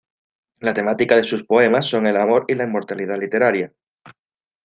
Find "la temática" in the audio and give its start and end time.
0.57-1.15